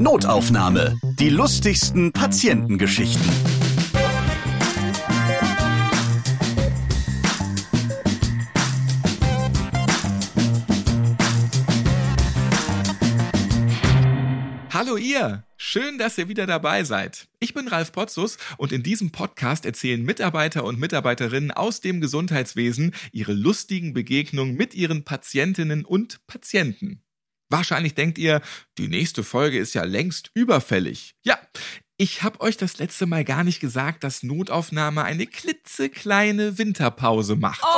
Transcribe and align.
Notaufnahme. 0.00 0.96
Die 1.18 1.28
lustigsten 1.28 2.12
Patientengeschichten. 2.12 3.28
Hallo 14.72 14.96
ihr! 14.96 15.42
Schön, 15.56 15.98
dass 15.98 16.16
ihr 16.16 16.28
wieder 16.28 16.46
dabei 16.46 16.84
seid. 16.84 17.26
Ich 17.40 17.52
bin 17.52 17.66
Ralf 17.66 17.90
Potzus 17.90 18.38
und 18.56 18.70
in 18.70 18.84
diesem 18.84 19.10
Podcast 19.10 19.66
erzählen 19.66 20.04
Mitarbeiter 20.04 20.62
und 20.62 20.78
Mitarbeiterinnen 20.78 21.50
aus 21.50 21.80
dem 21.80 22.00
Gesundheitswesen 22.00 22.94
ihre 23.10 23.32
lustigen 23.32 23.94
Begegnungen 23.94 24.54
mit 24.54 24.74
ihren 24.74 25.02
Patientinnen 25.02 25.84
und 25.84 26.24
Patienten. 26.28 27.02
Wahrscheinlich 27.50 27.94
denkt 27.94 28.18
ihr, 28.18 28.42
die 28.76 28.88
nächste 28.88 29.24
Folge 29.24 29.58
ist 29.58 29.74
ja 29.74 29.84
längst 29.84 30.30
überfällig. 30.34 31.14
Ja, 31.22 31.38
ich 31.96 32.22
habe 32.22 32.40
euch 32.40 32.56
das 32.58 32.78
letzte 32.78 33.06
Mal 33.06 33.24
gar 33.24 33.42
nicht 33.42 33.58
gesagt, 33.58 34.04
dass 34.04 34.22
Notaufnahme 34.22 35.02
eine 35.02 35.26
klitzekleine 35.26 36.58
Winterpause 36.58 37.36
macht. 37.36 37.62
Oh. 37.64 37.68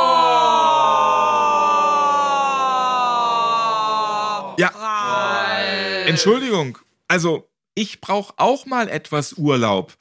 Ja. 4.59 4.73
Entschuldigung. 6.07 6.77
Also, 7.07 7.49
ich 7.75 8.01
brauche 8.01 8.35
auch 8.37 8.67
mal 8.67 8.89
etwas 8.89 9.35
Urlaub. 9.35 9.97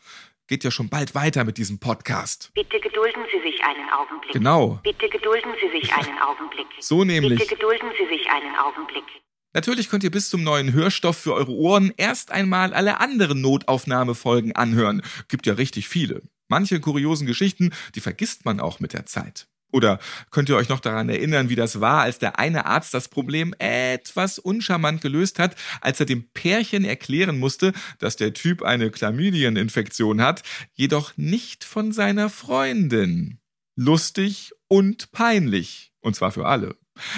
Geht 0.47 0.63
ja 0.63 0.71
schon 0.71 0.89
bald 0.89 1.13
weiter 1.13 1.43
mit 1.43 1.59
diesem 1.59 1.79
Podcast. 1.79 2.49
Bitte 2.55 2.79
gedulden 2.79 3.21
Sie 3.31 3.39
sich 3.47 3.63
einen 3.63 3.87
Augenblick. 3.91 4.33
Genau. 4.33 4.79
Bitte 4.83 5.07
gedulden 5.07 5.51
Sie 5.61 5.79
sich 5.79 5.93
einen 5.93 6.17
Augenblick. 6.19 6.67
So 6.79 7.03
nämlich. 7.03 7.37
Bitte 7.39 7.55
gedulden 7.55 7.91
Sie 7.99 8.07
sich 8.07 8.27
einen 8.29 8.55
Augenblick. 8.55 9.05
Natürlich 9.53 9.89
könnt 9.89 10.03
ihr 10.03 10.11
bis 10.11 10.29
zum 10.29 10.43
neuen 10.43 10.73
Hörstoff 10.73 11.17
für 11.17 11.33
eure 11.33 11.51
Ohren 11.51 11.91
erst 11.97 12.31
einmal 12.31 12.73
alle 12.73 12.99
anderen 12.99 13.41
Notaufnahmefolgen 13.41 14.55
anhören. 14.55 15.01
Gibt 15.27 15.47
ja 15.47 15.53
richtig 15.53 15.87
viele. 15.87 16.21
Manche 16.47 16.79
kuriosen 16.79 17.25
Geschichten, 17.25 17.71
die 17.95 17.99
vergisst 17.99 18.45
man 18.45 18.59
auch 18.59 18.79
mit 18.79 18.93
der 18.93 19.05
Zeit. 19.05 19.47
Oder 19.71 19.99
könnt 20.31 20.49
ihr 20.49 20.55
euch 20.55 20.69
noch 20.69 20.79
daran 20.79 21.09
erinnern, 21.09 21.49
wie 21.49 21.55
das 21.55 21.79
war, 21.79 22.01
als 22.01 22.17
der 22.17 22.39
eine 22.39 22.65
Arzt 22.65 22.93
das 22.93 23.07
Problem 23.07 23.53
etwas 23.59 24.39
uncharmant 24.39 25.01
gelöst 25.01 25.37
hat, 25.37 25.55
als 25.81 25.99
er 25.99 26.07
dem 26.07 26.29
Pärchen 26.31 26.85
erklären 26.85 27.37
musste, 27.37 27.73
dass 27.99 28.15
der 28.15 28.33
Typ 28.33 28.63
eine 28.63 28.89
Chlamydieninfektion 28.89 30.21
hat, 30.21 30.43
jedoch 30.73 31.17
nicht 31.17 31.63
von 31.63 31.91
seiner 31.91 32.29
Freundin. 32.29 33.39
Lustig 33.75 34.53
und 34.67 35.11
peinlich. 35.11 35.91
Und 36.01 36.15
zwar 36.15 36.31
für 36.31 36.47
alle. 36.47 36.75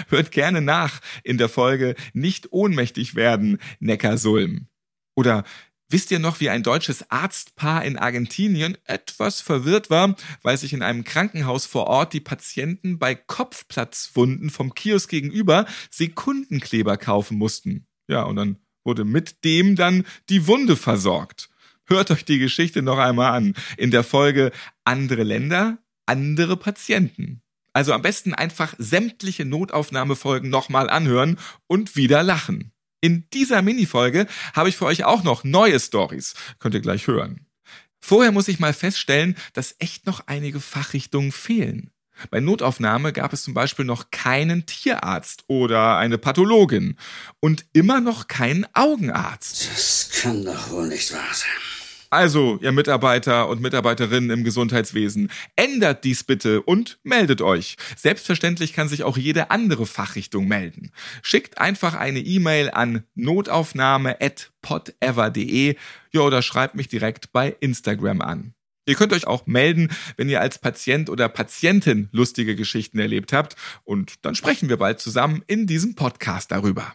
Hört 0.10 0.32
gerne 0.32 0.62
nach 0.62 1.02
in 1.24 1.38
der 1.38 1.50
Folge 1.50 1.96
Nicht 2.14 2.52
ohnmächtig 2.52 3.16
werden, 3.16 3.58
Neckarsulm. 3.80 4.68
Oder 5.16 5.44
Wisst 5.92 6.10
ihr 6.10 6.20
noch, 6.20 6.40
wie 6.40 6.50
ein 6.50 6.64
deutsches 6.64 7.12
Arztpaar 7.12 7.84
in 7.84 7.98
Argentinien 7.98 8.78
etwas 8.86 9.42
verwirrt 9.42 9.90
war, 9.90 10.16
weil 10.42 10.56
sich 10.58 10.72
in 10.72 10.84
einem 10.84 11.04
Krankenhaus 11.04 11.66
vor 11.66 11.88
Ort 11.88 12.14
die 12.14 12.22
Patienten 12.22 12.98
bei 12.98 13.14
Kopfplatzwunden 13.14 14.50
vom 14.52 14.74
Kiosk 14.74 15.10
gegenüber 15.10 15.66
Sekundenkleber 15.90 16.96
kaufen 16.96 17.38
mussten? 17.38 17.88
Ja, 18.08 18.24
und 18.24 18.38
dann 18.38 18.56
wurde 18.86 19.04
mit 19.04 19.44
dem 19.44 19.76
dann 19.76 20.06
die 20.30 20.48
Wunde 20.48 20.78
versorgt. 20.78 21.50
Hört 21.84 22.10
euch 22.10 22.24
die 22.24 22.40
Geschichte 22.40 22.82
noch 22.82 22.98
einmal 22.98 23.34
an. 23.34 23.54
In 23.76 23.92
der 23.92 24.06
Folge 24.06 24.54
Andere 24.86 25.24
Länder, 25.24 25.78
andere 26.06 26.56
Patienten. 26.56 27.42
Also 27.74 27.94
am 27.94 28.02
besten 28.02 28.34
einfach 28.34 28.74
sämtliche 28.78 29.46
Notaufnahmefolgen 29.46 30.50
nochmal 30.50 30.90
anhören 30.90 31.38
und 31.68 31.96
wieder 31.96 32.24
lachen. 32.24 32.72
In 33.02 33.28
dieser 33.34 33.62
Minifolge 33.62 34.28
habe 34.54 34.70
ich 34.70 34.78
für 34.78 34.86
euch 34.86 35.06
auch 35.06 35.24
noch 35.24 35.44
neue 35.44 35.80
Stories. 35.80 36.36
Könnt 36.60 36.76
ihr 36.76 36.82
gleich 36.82 37.08
hören. 37.08 37.48
Vorher 38.00 38.32
muss 38.32 38.48
ich 38.48 38.60
mal 38.60 38.74
feststellen, 38.74 39.36
dass 39.54 39.76
echt 39.80 40.06
noch 40.06 40.28
einige 40.28 40.60
Fachrichtungen 40.60 41.32
fehlen. 41.32 41.92
Bei 42.30 42.40
Notaufnahme 42.40 43.14
gab 43.14 43.34
es 43.34 43.44
zum 43.44 43.54
Beispiel 43.54 43.86
noch 43.86 44.12
keinen 44.12 44.66
Tierarzt 44.66 45.46
oder 45.48 45.98
eine 45.98 46.18
Pathologin 46.18 46.98
und 47.40 47.66
immer 47.74 48.02
noch 48.02 48.28
keinen 48.28 48.68
Augenarzt. 48.74 49.70
Das 49.74 50.10
kann 50.22 50.46
doch 50.46 50.70
wohl 50.70 50.88
nicht 50.88 51.14
wahr 51.14 51.34
sein. 51.34 51.71
Also, 52.12 52.60
ihr 52.62 52.72
Mitarbeiter 52.74 53.48
und 53.48 53.62
Mitarbeiterinnen 53.62 54.32
im 54.32 54.44
Gesundheitswesen, 54.44 55.32
ändert 55.56 56.04
dies 56.04 56.26
bitte 56.26 56.62
und 56.62 57.00
meldet 57.04 57.42
euch. 57.42 57.78
Selbstverständlich 57.96 58.74
kann 58.74 58.90
sich 58.90 59.04
auch 59.04 59.18
jede 59.18 59.50
andere 59.50 59.86
Fachrichtung 59.86 60.46
melden. 60.46 60.92
Schickt 61.22 61.58
einfach 61.58 61.96
eine 61.96 62.20
E-Mail 62.20 62.70
an 62.70 63.06
notaufnahme.podever.de 63.16 65.78
ja, 66.12 66.22
oder 66.22 66.42
schreibt 66.42 66.76
mich 66.76 66.90
direkt 66.90 67.32
bei 67.32 67.56
Instagram 67.62 68.20
an. 68.20 68.56
Ihr 68.86 68.96
könnt 68.96 69.14
euch 69.14 69.26
auch 69.26 69.48
melden, 69.48 69.88
wenn 70.18 70.28
ihr 70.28 70.42
als 70.42 70.60
Patient 70.60 71.10
oder 71.10 71.30
Patientin 71.30 72.10
lustige 72.12 72.58
Geschichten 72.58 73.00
erlebt 73.00 73.32
habt 73.32 73.56
und 73.86 74.26
dann 74.26 74.36
sprechen 74.36 74.68
wir 74.68 74.76
bald 74.76 75.00
zusammen 75.00 75.44
in 75.48 75.66
diesem 75.66 75.96
Podcast 75.96 76.52
darüber. 76.52 76.94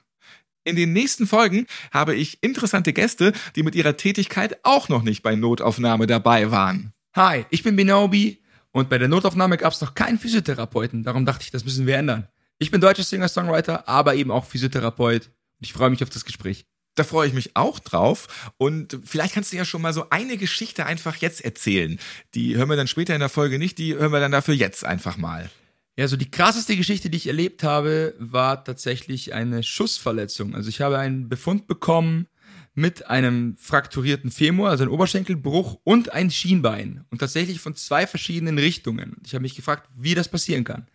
In 0.66 0.74
den 0.74 0.92
nächsten 0.92 1.28
Folgen 1.28 1.68
habe 1.92 2.16
ich 2.16 2.42
interessante 2.42 2.92
Gäste, 2.92 3.32
die 3.54 3.62
mit 3.62 3.76
ihrer 3.76 3.96
Tätigkeit 3.96 4.58
auch 4.64 4.88
noch 4.88 5.04
nicht 5.04 5.22
bei 5.22 5.36
Notaufnahme 5.36 6.08
dabei 6.08 6.50
waren. 6.50 6.92
Hi, 7.14 7.46
ich 7.50 7.62
bin 7.62 7.76
Binobi 7.76 8.42
und 8.72 8.88
bei 8.88 8.98
der 8.98 9.06
Notaufnahme 9.06 9.58
gab 9.58 9.72
es 9.72 9.80
noch 9.80 9.94
keinen 9.94 10.18
Physiotherapeuten. 10.18 11.04
Darum 11.04 11.24
dachte 11.24 11.44
ich, 11.44 11.52
das 11.52 11.64
müssen 11.64 11.86
wir 11.86 11.96
ändern. 11.96 12.26
Ich 12.58 12.72
bin 12.72 12.80
deutscher 12.80 13.04
Singer-Songwriter, 13.04 13.88
aber 13.88 14.16
eben 14.16 14.32
auch 14.32 14.44
Physiotherapeut. 14.44 15.26
Und 15.26 15.32
ich 15.60 15.72
freue 15.72 15.90
mich 15.90 16.02
auf 16.02 16.10
das 16.10 16.24
Gespräch. 16.24 16.66
Da 16.96 17.04
freue 17.04 17.28
ich 17.28 17.32
mich 17.32 17.54
auch 17.54 17.78
drauf. 17.78 18.50
Und 18.56 18.98
vielleicht 19.04 19.34
kannst 19.34 19.52
du 19.52 19.56
ja 19.56 19.64
schon 19.64 19.82
mal 19.82 19.92
so 19.92 20.10
eine 20.10 20.36
Geschichte 20.36 20.84
einfach 20.84 21.14
jetzt 21.14 21.44
erzählen. 21.44 22.00
Die 22.34 22.56
hören 22.56 22.68
wir 22.68 22.76
dann 22.76 22.88
später 22.88 23.14
in 23.14 23.20
der 23.20 23.28
Folge 23.28 23.60
nicht, 23.60 23.78
die 23.78 23.94
hören 23.94 24.10
wir 24.10 24.18
dann 24.18 24.32
dafür 24.32 24.54
jetzt 24.54 24.84
einfach 24.84 25.16
mal. 25.16 25.48
Ja, 25.98 26.06
so 26.08 26.18
die 26.18 26.30
krasseste 26.30 26.76
Geschichte, 26.76 27.08
die 27.08 27.16
ich 27.16 27.26
erlebt 27.26 27.62
habe, 27.62 28.14
war 28.18 28.62
tatsächlich 28.62 29.32
eine 29.32 29.62
Schussverletzung. 29.62 30.54
Also 30.54 30.68
ich 30.68 30.82
habe 30.82 30.98
einen 30.98 31.30
Befund 31.30 31.66
bekommen 31.66 32.28
mit 32.74 33.06
einem 33.06 33.56
frakturierten 33.56 34.30
Femur, 34.30 34.68
also 34.68 34.84
einem 34.84 34.92
Oberschenkelbruch 34.92 35.80
und 35.84 36.12
ein 36.12 36.30
Schienbein. 36.30 37.06
Und 37.10 37.18
tatsächlich 37.18 37.60
von 37.60 37.74
zwei 37.74 38.06
verschiedenen 38.06 38.58
Richtungen. 38.58 39.16
Ich 39.24 39.32
habe 39.32 39.40
mich 39.40 39.56
gefragt, 39.56 39.88
wie 39.94 40.14
das 40.14 40.28
passieren 40.28 40.64
kann. 40.64 40.86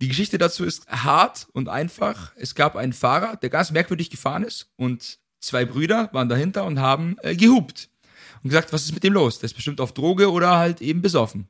Die 0.00 0.08
Geschichte 0.08 0.38
dazu 0.38 0.64
ist 0.64 0.88
hart 0.88 1.46
und 1.52 1.68
einfach. 1.68 2.32
Es 2.34 2.56
gab 2.56 2.74
einen 2.74 2.92
Fahrer, 2.92 3.36
der 3.36 3.50
ganz 3.50 3.70
merkwürdig 3.70 4.10
gefahren 4.10 4.42
ist 4.42 4.72
und 4.74 5.20
zwei 5.38 5.64
Brüder 5.64 6.10
waren 6.12 6.28
dahinter 6.28 6.64
und 6.64 6.80
haben 6.80 7.14
äh, 7.22 7.36
gehupt 7.36 7.90
und 8.42 8.50
gesagt, 8.50 8.72
was 8.72 8.86
ist 8.86 8.92
mit 8.94 9.04
dem 9.04 9.12
los? 9.12 9.38
Der 9.38 9.46
ist 9.46 9.54
bestimmt 9.54 9.80
auf 9.80 9.94
Droge 9.94 10.32
oder 10.32 10.56
halt 10.56 10.80
eben 10.80 11.00
besoffen. 11.00 11.46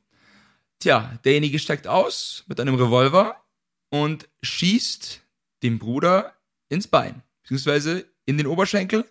Tja, 0.83 1.17
derjenige 1.23 1.59
steigt 1.59 1.87
aus 1.87 2.43
mit 2.47 2.59
einem 2.59 2.75
Revolver 2.75 3.41
und 3.89 4.27
schießt 4.41 5.21
dem 5.63 5.79
Bruder 5.79 6.33
ins 6.67 6.87
Bein, 6.87 7.23
beziehungsweise 7.41 8.05
in 8.25 8.37
den 8.37 8.47
Oberschenkel. 8.47 9.05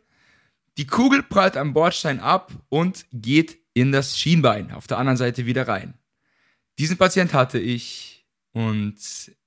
Die 0.77 0.87
Kugel 0.87 1.23
prallt 1.23 1.57
am 1.57 1.73
Bordstein 1.73 2.21
ab 2.21 2.53
und 2.69 3.07
geht 3.11 3.57
in 3.73 3.91
das 3.91 4.19
Schienbein 4.19 4.71
auf 4.73 4.87
der 4.87 4.99
anderen 4.99 5.17
Seite 5.17 5.47
wieder 5.47 5.67
rein. 5.67 5.95
Diesen 6.79 6.99
Patient 6.99 7.33
hatte 7.33 7.59
ich 7.59 8.27
und 8.53 8.99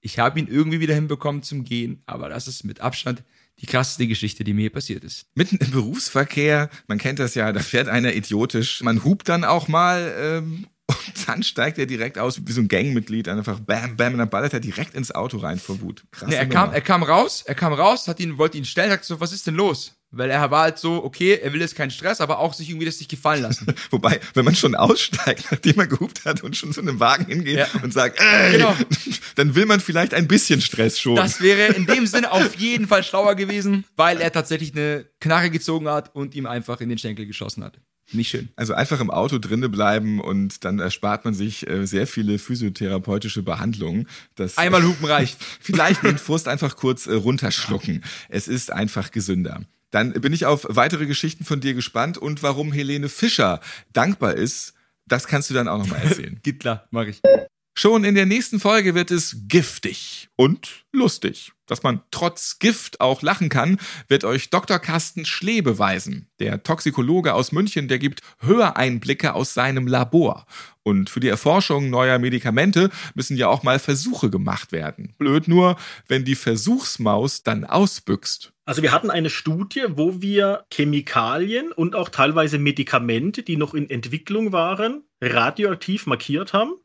ich 0.01 0.17
habe 0.17 0.39
ihn 0.39 0.47
irgendwie 0.47 0.79
wieder 0.79 0.95
hinbekommen 0.95 1.43
zum 1.43 1.63
Gehen, 1.63 2.01
aber 2.07 2.27
das 2.29 2.47
ist 2.47 2.63
mit 2.63 2.81
Abstand 2.81 3.21
die 3.59 3.67
krasseste 3.67 4.07
Geschichte, 4.07 4.43
die 4.43 4.53
mir 4.53 4.71
passiert 4.71 5.03
ist. 5.03 5.27
Mitten 5.35 5.57
im 5.57 5.69
Berufsverkehr, 5.69 6.71
man 6.87 6.97
kennt 6.97 7.19
das 7.19 7.35
ja, 7.35 7.51
da 7.51 7.59
fährt 7.59 7.87
einer 7.87 8.15
idiotisch, 8.15 8.81
man 8.81 9.03
hupt 9.03 9.29
dann 9.29 9.43
auch 9.43 9.67
mal 9.67 10.11
ähm, 10.17 10.65
und 10.87 11.27
dann 11.27 11.41
steigt 11.43 11.77
er 11.79 11.85
direkt 11.87 12.17
aus, 12.19 12.39
wie 12.45 12.51
so 12.51 12.61
ein 12.61 12.67
Gangmitglied, 12.67 13.27
einfach 13.27 13.59
bam, 13.59 13.95
bam, 13.97 14.13
und 14.13 14.19
dann 14.19 14.29
ballert 14.29 14.53
er 14.53 14.59
direkt 14.59 14.93
ins 14.93 15.11
Auto 15.13 15.37
rein 15.37 15.57
vor 15.59 15.81
Wut. 15.81 16.03
Krass. 16.11 16.29
Nee, 16.29 16.35
er 16.35 16.45
kam, 16.47 16.71
er 16.73 16.81
kam 16.81 17.01
raus, 17.03 17.43
er 17.45 17.55
kam 17.55 17.73
raus, 17.73 18.07
hat 18.07 18.19
ihn, 18.19 18.37
wollte 18.37 18.57
ihn 18.57 18.65
stellen, 18.65 18.89
sagte 18.91 19.07
so, 19.07 19.19
was 19.19 19.31
ist 19.33 19.47
denn 19.47 19.55
los? 19.55 19.93
Weil 20.11 20.29
er 20.29 20.49
war 20.51 20.61
halt 20.61 20.77
so, 20.77 21.03
okay, 21.03 21.39
er 21.41 21.51
will 21.51 21.59
jetzt 21.59 21.75
keinen 21.75 21.89
Stress, 21.91 22.21
aber 22.21 22.37
auch 22.39 22.53
sich 22.53 22.69
irgendwie 22.69 22.85
das 22.85 22.99
nicht 22.99 23.09
gefallen 23.09 23.41
lassen. 23.41 23.65
Wobei, 23.89 24.21
wenn 24.35 24.45
man 24.45 24.55
schon 24.55 24.75
aussteigt, 24.75 25.45
nachdem 25.51 25.79
er 25.79 25.87
gehupt 25.87 26.23
hat 26.23 26.41
und 26.43 26.55
schon 26.55 26.71
zu 26.71 26.81
einem 26.81 26.99
Wagen 26.99 27.25
hingeht 27.25 27.57
Ja. 27.57 27.67
und 27.81 27.91
sagt, 27.91 28.19
ey, 28.21 28.53
Genau. 28.53 28.75
dann 29.35 29.55
will 29.55 29.65
man 29.65 29.79
vielleicht 29.79 30.13
ein 30.13 30.27
bisschen 30.27 30.61
Stress 30.61 30.99
schon. 30.99 31.15
Das 31.15 31.41
wäre 31.41 31.73
in 31.73 31.85
dem 31.87 32.05
Sinne 32.05 32.31
auf 32.31 32.55
jeden 32.55 32.87
Fall 32.87 33.03
schlauer 33.03 33.35
gewesen, 33.35 33.83
weil 33.97 34.21
er 34.21 34.31
tatsächlich 34.31 34.71
eine 34.73 35.05
Knarre 35.19 35.49
gezogen 35.49 35.89
hat 35.89 36.15
und 36.15 36.35
ihm 36.35 36.45
einfach 36.45 36.79
in 36.79 36.87
den 36.89 36.97
Schenkel 36.99 37.25
geschossen 37.25 37.63
hat. 37.63 37.79
Nicht 38.11 38.29
schön. 38.29 38.49
Also 38.55 38.73
einfach 38.73 38.99
im 38.99 39.09
Auto 39.09 39.39
drinne 39.39 39.69
bleiben 39.69 40.21
und 40.21 40.63
dann 40.63 40.79
erspart 40.79 41.25
man 41.25 41.33
sich 41.33 41.67
äh, 41.67 41.85
sehr 41.85 42.05
viele 42.07 42.37
physiotherapeutische 42.37 43.41
Behandlungen. 43.41 44.07
Das 44.35 44.57
Einmal 44.59 44.83
hupen 44.83 45.05
reicht. 45.05 45.37
Vielleicht 45.59 46.03
den 46.03 46.17
Frust 46.17 46.47
einfach 46.47 46.75
kurz 46.75 47.07
äh, 47.07 47.13
runterschlucken. 47.13 48.03
Es 48.29 48.47
ist 48.47 48.71
einfach 48.71 49.11
gesünder. 49.11 49.61
Dann 49.91 50.13
bin 50.13 50.33
ich 50.33 50.45
auf 50.45 50.67
weitere 50.69 51.05
Geschichten 51.05 51.45
von 51.45 51.61
dir 51.61 51.73
gespannt 51.73 52.17
und 52.17 52.43
warum 52.43 52.71
Helene 52.71 53.09
Fischer 53.09 53.61
dankbar 53.93 54.35
ist, 54.35 54.73
das 55.07 55.27
kannst 55.27 55.49
du 55.49 55.53
dann 55.53 55.67
auch 55.67 55.77
nochmal 55.77 56.01
erzählen. 56.01 56.39
Geht 56.43 56.59
klar, 56.59 56.87
mach 56.91 57.05
ich. 57.05 57.21
Schon 57.77 58.05
in 58.05 58.15
der 58.15 58.25
nächsten 58.25 58.61
Folge 58.61 58.95
wird 58.95 59.11
es 59.11 59.35
giftig 59.49 60.29
und 60.37 60.85
lustig. 60.93 61.51
Dass 61.65 61.83
man 61.83 62.01
trotz 62.09 62.59
Gift 62.59 63.01
auch 63.01 63.21
lachen 63.21 63.49
kann, 63.49 63.79
wird 64.07 64.23
euch 64.23 64.49
Dr. 64.49 64.79
Carsten 64.79 65.25
Schlee 65.25 65.59
beweisen. 65.59 66.29
Der 66.39 66.63
Toxikologe 66.63 67.33
aus 67.33 67.51
München, 67.51 67.89
der 67.89 67.99
gibt 67.99 68.21
Höreinblicke 68.39 69.33
aus 69.33 69.53
seinem 69.53 69.87
Labor. 69.87 70.45
Und 70.83 71.09
für 71.09 71.19
die 71.19 71.27
Erforschung 71.27 71.89
neuer 71.89 72.17
Medikamente 72.17 72.91
müssen 73.13 73.35
ja 73.35 73.49
auch 73.49 73.63
mal 73.63 73.79
Versuche 73.79 74.29
gemacht 74.29 74.71
werden. 74.71 75.13
Blöd 75.17 75.49
nur, 75.49 75.75
wenn 76.07 76.23
die 76.23 76.35
Versuchsmaus 76.35 77.43
dann 77.43 77.65
ausbüchst. 77.65 78.53
Also 78.63 78.83
wir 78.83 78.93
hatten 78.93 79.11
eine 79.11 79.29
Studie, 79.29 79.83
wo 79.89 80.21
wir 80.21 80.63
Chemikalien 80.71 81.73
und 81.73 81.93
auch 81.93 82.07
teilweise 82.07 82.57
Medikamente, 82.57 83.43
die 83.43 83.57
noch 83.57 83.73
in 83.73 83.89
Entwicklung 83.89 84.53
waren, 84.53 85.03
radioaktiv 85.19 86.05
markiert 86.05 86.53
haben. 86.53 86.75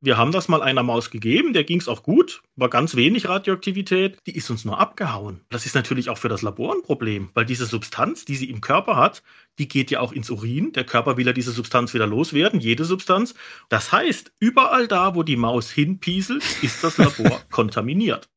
Wir 0.00 0.16
haben 0.16 0.30
das 0.30 0.46
mal 0.46 0.62
einer 0.62 0.84
Maus 0.84 1.10
gegeben, 1.10 1.52
der 1.52 1.64
ging 1.64 1.80
es 1.80 1.88
auch 1.88 2.04
gut, 2.04 2.42
war 2.54 2.70
ganz 2.70 2.94
wenig 2.94 3.28
Radioaktivität, 3.28 4.16
die 4.28 4.36
ist 4.36 4.48
uns 4.48 4.64
nur 4.64 4.78
abgehauen. 4.78 5.40
Das 5.48 5.66
ist 5.66 5.74
natürlich 5.74 6.08
auch 6.08 6.18
für 6.18 6.28
das 6.28 6.42
Labor 6.42 6.72
ein 6.72 6.82
Problem, 6.82 7.30
weil 7.34 7.44
diese 7.44 7.66
Substanz, 7.66 8.24
die 8.24 8.36
sie 8.36 8.48
im 8.48 8.60
Körper 8.60 8.94
hat, 8.94 9.24
die 9.58 9.66
geht 9.66 9.90
ja 9.90 9.98
auch 9.98 10.12
ins 10.12 10.30
Urin. 10.30 10.72
Der 10.72 10.84
Körper 10.84 11.16
will 11.16 11.26
ja 11.26 11.32
diese 11.32 11.50
Substanz 11.50 11.94
wieder 11.94 12.06
loswerden, 12.06 12.60
jede 12.60 12.84
Substanz. 12.84 13.34
Das 13.70 13.90
heißt, 13.90 14.30
überall 14.38 14.86
da, 14.86 15.16
wo 15.16 15.24
die 15.24 15.36
Maus 15.36 15.72
hinpieselt, 15.72 16.44
ist 16.62 16.84
das 16.84 16.98
Labor 16.98 17.42
kontaminiert. 17.50 18.28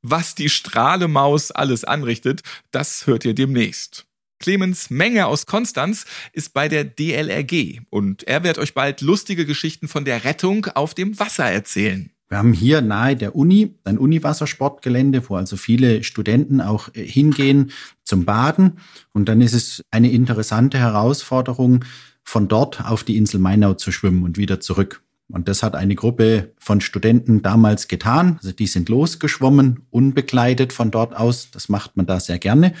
Was 0.00 0.34
die 0.34 0.48
Strahlemaus 0.48 1.50
alles 1.50 1.84
anrichtet, 1.84 2.40
das 2.70 3.06
hört 3.06 3.26
ihr 3.26 3.34
demnächst. 3.34 4.07
Clemens 4.38 4.90
Menge 4.90 5.26
aus 5.26 5.46
Konstanz 5.46 6.04
ist 6.32 6.52
bei 6.54 6.68
der 6.68 6.84
DLRG 6.84 7.80
und 7.90 8.24
er 8.24 8.44
wird 8.44 8.58
euch 8.58 8.74
bald 8.74 9.00
lustige 9.00 9.46
Geschichten 9.46 9.88
von 9.88 10.04
der 10.04 10.24
Rettung 10.24 10.66
auf 10.74 10.94
dem 10.94 11.18
Wasser 11.18 11.44
erzählen. 11.44 12.10
Wir 12.28 12.38
haben 12.38 12.52
hier 12.52 12.82
nahe 12.82 13.16
der 13.16 13.34
Uni 13.34 13.74
ein 13.84 13.96
Uniwassersportgelände, 13.96 15.28
wo 15.28 15.36
also 15.36 15.56
viele 15.56 16.04
Studenten 16.04 16.60
auch 16.60 16.94
äh, 16.94 17.02
hingehen 17.02 17.70
zum 18.04 18.26
Baden. 18.26 18.78
Und 19.12 19.30
dann 19.30 19.40
ist 19.40 19.54
es 19.54 19.82
eine 19.90 20.10
interessante 20.10 20.78
Herausforderung, 20.78 21.84
von 22.24 22.46
dort 22.46 22.84
auf 22.84 23.04
die 23.04 23.16
Insel 23.16 23.40
Mainau 23.40 23.72
zu 23.72 23.90
schwimmen 23.90 24.22
und 24.22 24.36
wieder 24.36 24.60
zurück. 24.60 25.02
Und 25.30 25.48
das 25.48 25.62
hat 25.62 25.74
eine 25.74 25.94
Gruppe 25.94 26.52
von 26.58 26.82
Studenten 26.82 27.40
damals 27.40 27.88
getan. 27.88 28.36
Also 28.36 28.52
die 28.52 28.66
sind 28.66 28.90
losgeschwommen, 28.90 29.86
unbekleidet 29.88 30.74
von 30.74 30.90
dort 30.90 31.16
aus. 31.16 31.50
Das 31.50 31.70
macht 31.70 31.96
man 31.96 32.04
da 32.04 32.20
sehr 32.20 32.38
gerne. 32.38 32.74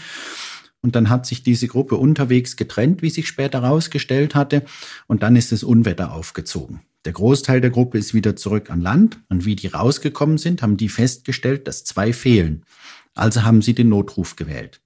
Und 0.80 0.94
dann 0.94 1.08
hat 1.08 1.26
sich 1.26 1.42
diese 1.42 1.66
Gruppe 1.66 1.96
unterwegs 1.96 2.56
getrennt, 2.56 3.02
wie 3.02 3.10
sich 3.10 3.26
später 3.26 3.62
herausgestellt 3.62 4.34
hatte. 4.34 4.62
Und 5.06 5.22
dann 5.22 5.36
ist 5.36 5.52
das 5.52 5.64
Unwetter 5.64 6.12
aufgezogen. 6.12 6.80
Der 7.04 7.12
Großteil 7.12 7.60
der 7.60 7.70
Gruppe 7.70 7.98
ist 7.98 8.14
wieder 8.14 8.36
zurück 8.36 8.70
an 8.70 8.80
Land. 8.80 9.20
Und 9.28 9.44
wie 9.44 9.56
die 9.56 9.68
rausgekommen 9.68 10.38
sind, 10.38 10.62
haben 10.62 10.76
die 10.76 10.88
festgestellt, 10.88 11.66
dass 11.66 11.84
zwei 11.84 12.12
fehlen. 12.12 12.64
Also 13.14 13.42
haben 13.42 13.62
sie 13.62 13.74
den 13.74 13.88
Notruf 13.88 14.36
gewählt. 14.36 14.80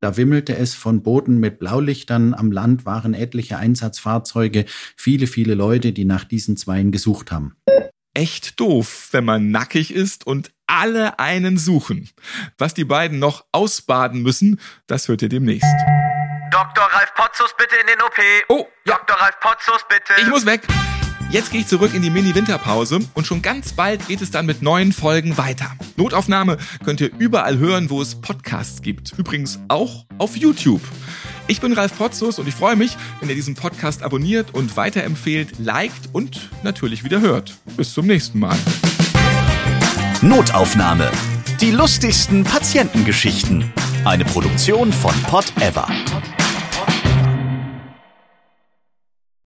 Da 0.00 0.16
wimmelte 0.16 0.56
es 0.56 0.74
von 0.74 1.04
Booten 1.04 1.38
mit 1.38 1.60
Blaulichtern. 1.60 2.34
Am 2.34 2.50
Land 2.50 2.84
waren 2.84 3.14
etliche 3.14 3.56
Einsatzfahrzeuge, 3.56 4.64
viele, 4.96 5.28
viele 5.28 5.54
Leute, 5.54 5.92
die 5.92 6.04
nach 6.04 6.24
diesen 6.24 6.56
Zweien 6.56 6.90
gesucht 6.90 7.30
haben. 7.30 7.54
Echt 8.14 8.60
doof, 8.60 9.08
wenn 9.12 9.24
man 9.24 9.50
nackig 9.50 9.94
ist 9.94 10.26
und 10.26 10.50
alle 10.66 11.18
einen 11.18 11.56
suchen. 11.56 12.10
Was 12.58 12.74
die 12.74 12.84
beiden 12.84 13.18
noch 13.18 13.46
ausbaden 13.52 14.22
müssen, 14.22 14.60
das 14.86 15.08
hört 15.08 15.22
ihr 15.22 15.30
demnächst. 15.30 15.74
Dr. 16.50 16.84
Ralf 16.84 17.14
Potzus 17.14 17.54
bitte 17.56 17.74
in 17.76 17.86
den 17.86 18.02
OP. 18.02 18.18
Oh, 18.48 18.68
ja. 18.86 18.98
Dr. 18.98 19.16
Ralf 19.16 19.40
Potzus 19.40 19.82
bitte. 19.88 20.20
Ich 20.20 20.28
muss 20.28 20.44
weg. 20.44 20.60
Jetzt 21.30 21.50
gehe 21.50 21.62
ich 21.62 21.66
zurück 21.66 21.94
in 21.94 22.02
die 22.02 22.10
Mini-Winterpause 22.10 23.00
und 23.14 23.26
schon 23.26 23.40
ganz 23.40 23.72
bald 23.72 24.06
geht 24.06 24.20
es 24.20 24.30
dann 24.30 24.44
mit 24.44 24.60
neuen 24.60 24.92
Folgen 24.92 25.38
weiter. 25.38 25.74
Notaufnahme 25.96 26.58
könnt 26.84 27.00
ihr 27.00 27.10
überall 27.18 27.56
hören, 27.56 27.88
wo 27.88 28.02
es 28.02 28.20
Podcasts 28.20 28.82
gibt. 28.82 29.14
Übrigens 29.16 29.58
auch 29.68 30.04
auf 30.18 30.36
YouTube. 30.36 30.82
Ich 31.48 31.60
bin 31.60 31.72
Ralf 31.72 31.96
Potzus 31.96 32.38
und 32.38 32.48
ich 32.48 32.54
freue 32.54 32.76
mich, 32.76 32.96
wenn 33.20 33.28
ihr 33.28 33.34
diesen 33.34 33.54
Podcast 33.54 34.02
abonniert 34.02 34.54
und 34.54 34.76
weiterempfehlt, 34.76 35.58
liked 35.58 36.10
und 36.12 36.48
natürlich 36.62 37.04
wieder 37.04 37.20
hört. 37.20 37.54
Bis 37.76 37.92
zum 37.92 38.06
nächsten 38.06 38.38
Mal. 38.38 38.56
Notaufnahme. 40.22 41.10
Die 41.60 41.72
lustigsten 41.72 42.44
Patientengeschichten. 42.44 43.72
Eine 44.04 44.24
Produktion 44.24 44.92
von 44.92 45.14
Pot 45.22 45.52
Ever. 45.60 45.88